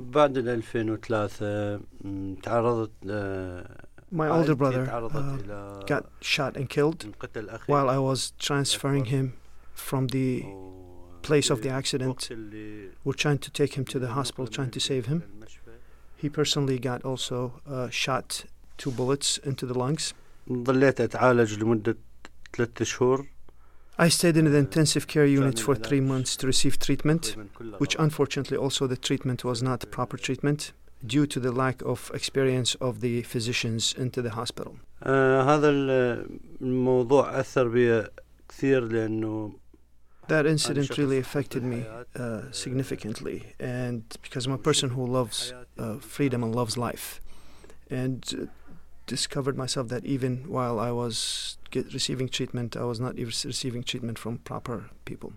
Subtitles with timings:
[0.00, 3.76] بعد ال 2003 م، تعرضت آه،
[4.12, 7.00] My older brother uh, got shot and killed
[7.72, 9.26] while I was transferring him
[9.88, 10.30] from the
[11.28, 12.18] place of the accident.
[13.06, 15.20] We're trying to take him to the hospital, trying to save him.
[16.22, 18.28] He personally got also uh, shot
[18.80, 20.04] two bullets into the lungs.
[20.52, 21.96] ظليت أتعالج لمدة
[22.56, 23.26] ثلاثة شهور
[23.99, 27.77] I stayed in the intensive care unit for three months to receive treatment, تقريباً كلها
[27.79, 28.01] which غلط.
[28.01, 30.71] unfortunately also the treatment was not proper treatment
[31.05, 34.71] due to the lack of experience of the physicians into the hospital.
[35.03, 36.27] آه هذا ال-
[36.61, 38.07] الموضوع أثر بي
[38.49, 39.51] كثير لأنه
[40.27, 42.03] That أنا incident شخص really أحب affected me الحياة.
[42.03, 47.21] uh, آه، significantly, and because I'm a person who loves uh, freedom and loves life,
[47.91, 48.45] and uh,
[49.10, 54.20] discovered myself that even while I was get, receiving treatment, I was not receiving treatment
[54.20, 55.32] from proper people.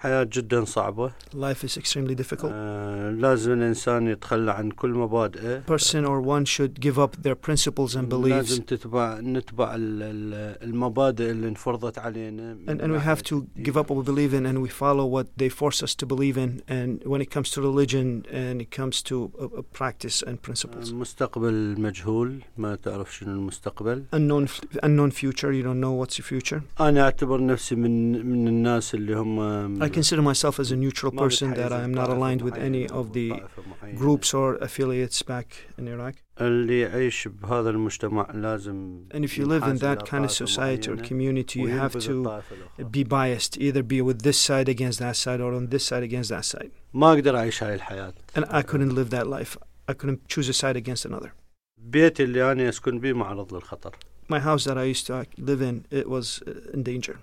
[0.00, 2.48] حياة جدا صعبة Life is extremely difficult.
[2.52, 7.94] آه لازم الإنسان يتخلى عن كل مبادئه Person or one should give up their principles
[7.94, 13.22] and beliefs, لازم تتبع نتبع ال- ال- المبادئ اللي انفرضت علينا and, and we have
[13.22, 16.06] to give up what we believe in, and we follow what they force us to
[16.06, 16.50] believe in.
[16.68, 18.06] And when it comes to religion,
[18.42, 20.92] and it comes to uh, uh, practice and principles.
[20.92, 24.48] مستقبل مجهول ما تعرف شنو المستقبل unknown
[24.84, 29.14] unknown future you don't know what's your future أنا أعتبر نفسي من من الناس اللي
[29.16, 29.38] هم
[29.90, 33.42] consider myself as a neutral person, that I am not aligned with any of the
[33.94, 36.22] groups or affiliates back in Iraq.
[36.38, 36.70] And
[39.24, 42.42] if you live in that kind of society or community, you have to
[42.90, 46.30] be biased, either be with this side against that side or on this side against
[46.30, 46.70] that side.
[48.34, 49.56] And I couldn't live that life.
[49.86, 51.34] I couldn't choose a side against another.
[54.28, 56.40] My house that I used to live in, it was
[56.72, 57.18] in danger.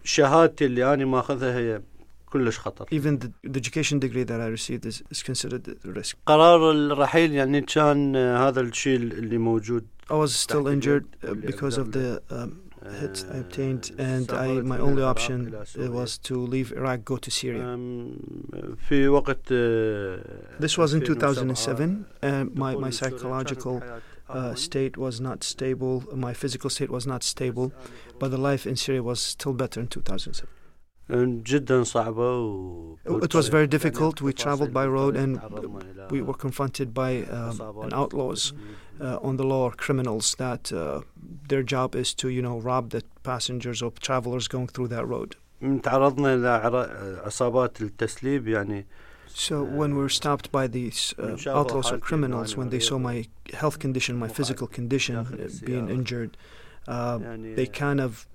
[2.37, 4.87] شهادتي اللي أنا ماخذها هي كلش خطر even the, the education degree that i received
[4.87, 10.15] is, is considered a risk قرار الرحيل يعني كان آه، هذا الشيء اللي موجود i
[10.15, 12.51] was still تحت injured اليد uh, اللي because of أقدر the um,
[12.83, 16.05] hits I آه، obtained, and I سافرت my من only العراق option إلى uh, سوريا.
[16.07, 17.63] was to leave Iraq, go to Syria.
[17.63, 18.17] أم،
[18.89, 20.20] في وقت آه،
[20.61, 24.57] This was in 2007 2007, and my دخول my سوريا كانت psychological حياة uh, هاون.
[24.57, 26.17] state was not stable.
[26.17, 27.70] My physical state was not stable,
[28.20, 30.48] but the life in Syria was still better in 2007.
[31.45, 34.20] جدا صعبة و It was very difficult.
[34.23, 37.85] We traveled by road, and تعرضنا إلى We were confronted by um, إصابات.
[37.85, 38.53] an outlaws
[39.01, 41.01] uh, on the law or criminals that uh,
[41.48, 45.36] their job is to you know rob the passengers or travelers going through that road.
[45.63, 48.86] من تعرضنا إلى عر- عصابات التسليب يعني
[49.35, 52.64] So when we were stopped by these uh, من شافوا outlaws or حالتي criminals, إنه
[52.64, 53.27] when they أنا saw my
[53.57, 56.05] health condition, my مقعد physical condition داخل uh, being السيارة.
[56.05, 56.36] injured,
[56.89, 56.91] uh,
[57.23, 58.27] يعني they kind of اكتفوا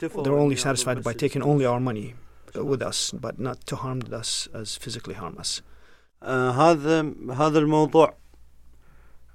[0.00, 2.14] they're only إني satisfied أقول by بس taking only our money
[2.56, 5.62] uh, with us, but not to harm us as physically harm us.
[6.22, 8.14] آه هذا هذا الموضوع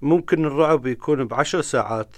[0.01, 2.09] ممكن الرعب يكون بعشر ساعات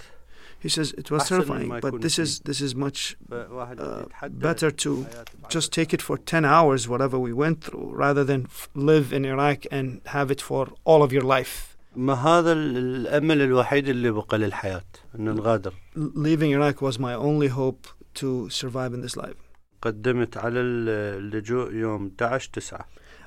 [0.64, 2.22] He says it was أحسن من terrifying, ما but يكون this فيه.
[2.22, 6.16] is this is much فواحد uh, يتحدى better to حياته just بعشر take it for
[6.16, 10.40] 10 hours, whatever we went through, rather than f- live in Iraq and have it
[10.40, 11.76] for all of your life.
[11.96, 14.84] ما هذا ال- الامل الوحيد اللي بقى للحياه
[15.18, 19.36] ان نغادر L- leaving Iraq was my only hope to survive in this life.
[19.82, 22.84] قدمت على ال- اللجوء يوم 11 9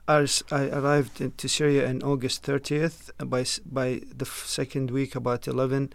[0.08, 3.00] I, s- I arrived into Syria on August 30th.
[3.34, 5.90] By s- by the f- second week, about 11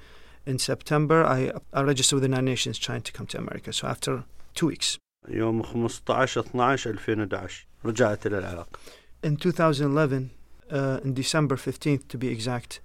[0.46, 3.72] in September, I, I registered with the United Nations trying to come to America.
[3.72, 4.24] So after
[4.54, 4.98] two weeks.
[5.28, 8.76] يوم 15 12 2011 رجعت الى العراق
[9.22, 10.30] In 2011,
[10.70, 12.80] uh, in December 15th to be exact,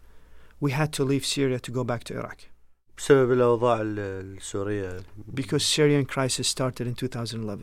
[0.59, 2.38] we had to leave Syria to go back to Iraq
[3.00, 3.98] بسبب الاوضاع ال-
[4.38, 5.00] السوريه
[5.40, 7.58] because Syrian crisis started in 2011.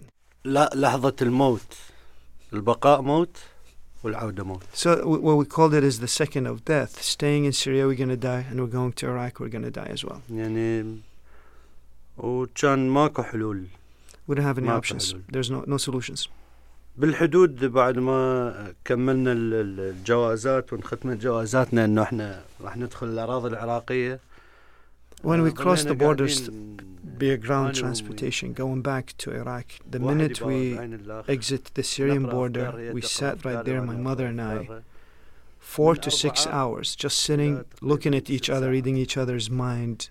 [0.45, 1.73] لا لحظه الموت
[2.53, 3.37] البقاء موت
[4.03, 7.01] والعوده موت So what we called it is the second of death.
[7.01, 9.79] Staying in Syria, we're going to die, and we're going to Iraq, we're going to
[9.81, 10.21] die as well.
[10.31, 10.97] يعني
[12.17, 13.63] وكان ماكو حلول
[14.29, 15.11] We don't have any options.
[15.11, 15.21] حلول.
[15.31, 16.27] There's no no solutions.
[16.97, 24.19] بالحدود بعد ما كملنا ال- ال- الجوازات ونختمت جوازاتنا انه إحنا راح ندخل الاراضي العراقيه
[25.22, 26.76] When we آه، crossed the ظلينا borders قاعدين
[27.18, 31.32] via ground أنا transportation going back to Iraq, the واحد minute يبغى we بعين الآخر.
[31.40, 34.26] exit the Syrian نقرأ border, أفكار، we يدقق sat right أفكار there, my وأنا mother
[34.26, 34.82] and I, أفكار.
[35.60, 38.66] four من to six أربعة hours, just sitting, إلى looking at تقريباً each ست other,
[38.66, 38.72] ساعات.
[38.72, 40.08] reading each other's mind,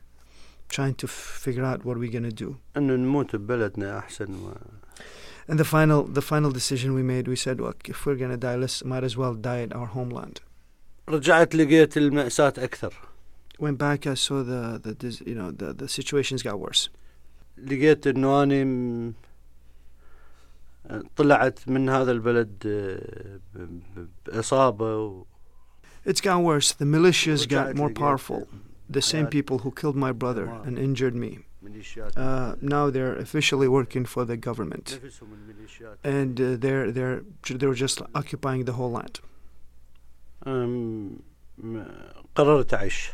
[0.69, 2.55] trying to f- figure out what we're going to do.
[2.77, 4.55] انه نموت ببلدنا احسن ما
[5.49, 8.37] And the final, the final decision we made, we said, look, if we're going to
[8.37, 10.39] die, let's might as well die in our homeland.
[11.09, 12.93] رجعت لقيت المأساة أكثر
[13.59, 16.89] Went back, I saw the, the dis- you know, the, the situations got worse.
[17.57, 19.13] لقيت انه اني م-
[21.15, 25.25] طلعت من هذا البلد آه، ب- ب- بإصابة و-
[26.07, 26.71] It's gotten worse.
[26.73, 28.47] The militias got رجعت more لقيت powerful.
[28.93, 30.65] The same حياة people who killed my brother تمام.
[30.65, 31.39] and injured me.
[31.63, 37.21] ميليشيات Uh, now they're officially working for the government, نفسهم الميليشيات and uh, they're they're
[37.57, 39.19] they're just occupying the whole land.
[40.47, 41.17] أم،
[41.57, 41.83] م-
[42.35, 43.09] قررت أعيش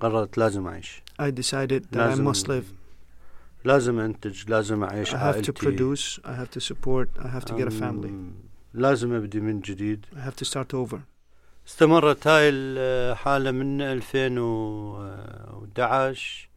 [0.00, 2.64] قررت لازم أعيش I decided that I لازم must live.
[3.64, 6.20] لازم أنتج لازم أعيش I have to عائلتي produce.
[6.24, 7.08] I have to support.
[7.18, 8.08] I have to get a family.
[8.08, 8.34] أم،
[8.74, 10.96] لازم أبدي من جديد I have to start over.
[11.68, 16.48] استمرت هاي الحالة من 2011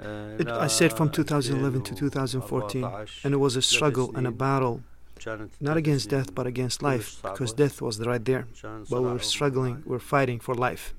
[0.00, 2.84] آه، It, I said from 2011 to 2014,
[3.24, 4.80] and it was a struggle and a battle,
[5.20, 8.44] كانت not against death but against life, because death was right there.
[8.62, 9.76] كان But we صراع were struggling.
[9.86, 10.92] We're fighting for life.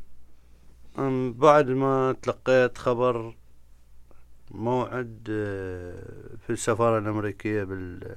[0.99, 3.33] أم، بعد ما تلقيت خبر
[4.51, 5.93] موعد آه،
[6.47, 8.15] في السفارة الأمريكية بال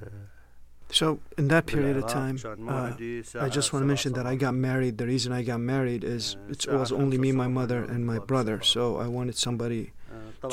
[0.93, 3.85] So in that period of بالعراق، time, كان uh, موعدي I الساعة just want to
[3.85, 4.97] mention that I got married.
[4.97, 8.61] The reason I got married is it was only me, my mother, and my brother.
[8.61, 9.83] So I wanted somebody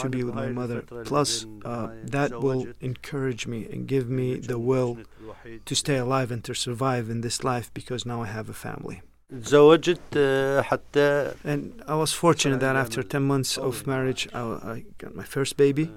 [0.03, 0.79] to be with my mother.
[1.11, 1.31] Plus,
[1.65, 4.93] uh, that will encourage me and give me the will
[5.69, 8.99] to stay alive and to survive in this life because now I have a family.
[9.41, 14.85] تزوجت آه، حتى And I was fortunate that after 10 months of marriage, I, I
[14.97, 15.89] got my first baby,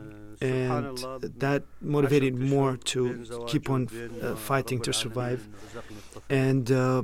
[0.42, 0.98] آه، and
[1.38, 3.00] that motivated more to
[3.46, 5.40] keep on uh, fighting to survive.
[6.30, 7.02] And uh,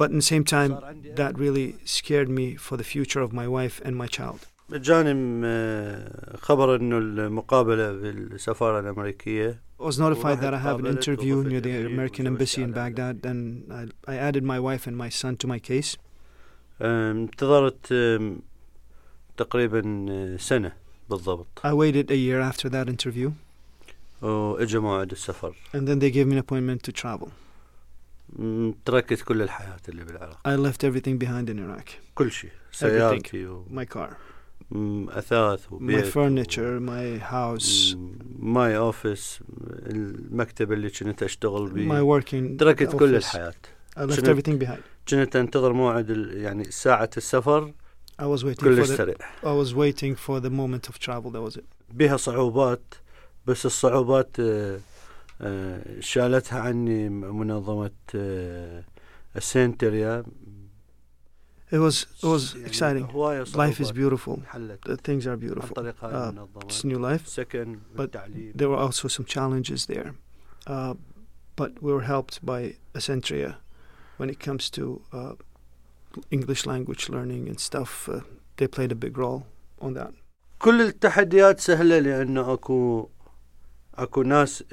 [0.00, 0.72] but in the same time,
[1.20, 4.40] that really scared me for the future of my wife and my child.
[4.70, 11.33] جاني آه، خبر انه المقابله بالسفاره الامريكيه was notified that I have an قابلت interview
[11.35, 14.59] وقفت near the الأمير American وزوجت embassy in على- Baghdad, and I, I added my
[14.59, 15.97] wife and my son to my case.
[16.81, 18.35] آه، انتظرت آه،
[19.37, 20.71] تقريبا آه، سنه
[21.09, 23.29] بالضبط I waited a year after that interview,
[24.21, 27.27] واجى موعد السفر and then they gave me an appointment to travel.
[28.39, 33.47] م، تركت كل الحياه اللي بالعراق I left everything behind in Iraq كل شيء سيارتي
[33.73, 34.13] my car,
[34.71, 37.95] واثاث my وبيت furniture, my house,
[38.39, 39.39] ماي اوفيس
[39.88, 41.68] المكتب اللي كنت أشتغل
[42.22, 42.58] working.
[42.58, 43.14] تركت كل.
[43.14, 43.54] الحياة
[43.96, 44.80] I left شنو- everything behind.
[45.10, 47.72] كنت أنتظر موعد يعني ساعة السفر
[48.22, 48.94] I was waiting for كلش the.
[48.94, 51.30] سريع I was waiting for the moment of travel.
[51.32, 51.64] That was it.
[51.92, 52.94] بها صعوبات
[53.46, 54.78] بس الصعوبات آه،
[55.40, 58.84] آه، شالتها عني منظمة آه،
[59.36, 60.24] السنتريا
[61.70, 63.06] It was it was exciting.
[63.64, 64.42] Life is beautiful.
[64.90, 65.74] The things are beautiful.
[66.02, 66.32] Uh,
[66.62, 67.24] it's new life.
[67.94, 68.16] But
[68.58, 70.14] there were also some challenges there.
[70.66, 70.94] Uh,
[71.56, 73.56] but we were helped by Ascentria
[74.16, 75.34] when it comes to uh,
[76.30, 78.08] English language learning and stuff.
[78.08, 78.20] Uh,
[78.56, 79.46] they played a big role
[79.80, 80.12] on that.
[80.58, 83.08] كل التحديات سهلة لأنه أكو
[83.94, 84.64] أكو ناس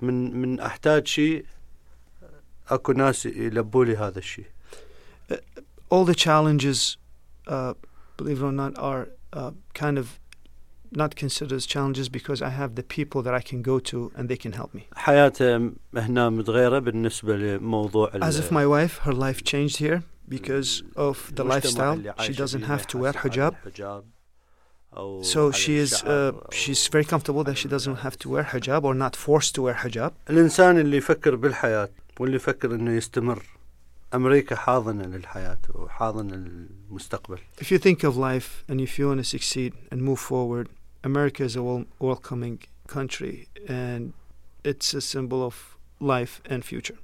[0.00, 1.44] من من أحتاج شيء
[2.68, 4.46] أكو ناس يلبوا لي هذا الشيء.
[5.89, 6.97] All the challenges,
[7.47, 7.73] uh,
[8.17, 9.03] believe it or not, are
[9.33, 10.19] uh, kind of
[10.91, 14.23] not considered as challenges because I have the people that I can go to and
[14.29, 14.87] they can help me.
[14.95, 20.83] حياته هنا متغيرة بالنسبة لموضوع ال- As if my wife, her life changed here because
[20.95, 21.93] of the المجتمع lifestyle.
[21.93, 23.53] اللي She عايشة doesn't فيه have to ما wear يحاسب على hijab.
[23.67, 24.03] الحجاب
[24.97, 28.17] أو So على she is, الشعر uh, أو she's very comfortable that she doesn't have
[28.17, 30.11] to wear hijab or not forced to wear hijab.
[30.29, 31.89] الإنسان اللي يفكر بالحياة
[32.19, 33.43] واللي يفكر إنه يستمر
[34.13, 39.23] أمريكا حاضنة للحياة وحاضنة للمستقبل If you think of life and if you want to
[39.25, 40.69] succeed and move forward,
[41.03, 44.13] America is a wel- welcoming country and
[44.63, 46.97] it's a symbol of life and future.